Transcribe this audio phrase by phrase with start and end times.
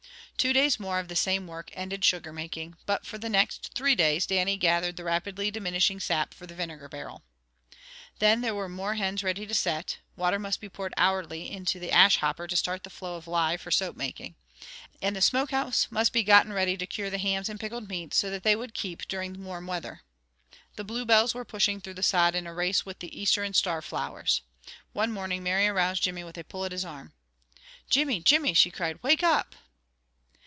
[0.37, 3.93] Two days more of the same work ended sugar making, but for the next three
[3.93, 7.21] days Dannie gathered the rapidly diminishing sap for the vinegar barrel.
[8.17, 11.91] Then there were more hens ready to set, water must be poured hourly into the
[11.91, 14.33] ash hopper to start the flow of lye for soap making,
[14.99, 18.17] and the smoke house must be gotten ready to cure the hams and pickled meats,
[18.17, 20.01] so that they would keep during warm weather.
[20.75, 23.83] The bluebells were pushing through the sod in a race with the Easter and star
[23.83, 24.41] flowers.
[24.91, 27.13] One morning Mary aroused Jimmy with a pull at his arm.
[27.91, 28.97] "Jimmy, Jimmy," she cried.
[29.03, 29.53] "Wake up!"